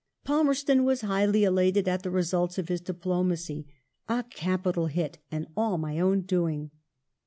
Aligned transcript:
Pal 0.23 0.43
merston 0.45 0.83
was 0.83 1.01
highly 1.01 1.43
elated 1.43 1.87
at 1.87 2.01
the 2.01 2.09
results 2.09 2.57
of 2.57 2.69
his 2.69 2.81
diplomacy:" 2.81 3.67
a 4.09 4.23
capital 4.31 4.87
hit 4.87 5.19
and 5.31 5.45
all 5.55 5.77
my 5.77 5.99
own 5.99 6.21
doing 6.21 6.71